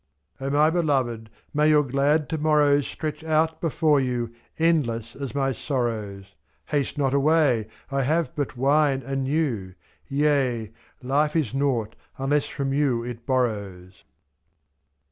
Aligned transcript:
50 0.39 0.45
O 0.45 0.49
my 0.57 0.69
beloved, 0.71 1.29
may 1.53 1.69
your 1.69 1.83
glad 1.83 2.27
to 2.29 2.39
morrows 2.39 2.87
Stretch 2.87 3.23
out 3.23 3.61
before 3.61 3.99
you, 3.99 4.33
endless 4.57 5.15
as 5.15 5.35
my 5.35 5.51
sorrows; 5.51 6.25
'^^^ 6.25 6.29
Haste 6.71 6.97
not 6.97 7.13
away, 7.13 7.67
I 7.91 8.01
have 8.01 8.35
but 8.35 8.57
wine 8.57 9.03
and 9.03 9.27
you. 9.27 9.75
Tea! 10.09 10.71
life 11.03 11.35
is 11.35 11.53
nought 11.53 11.95
unless 12.17 12.47
from 12.47 12.73
you 12.73 13.03
it 13.03 13.27
borrows. 13.27 14.03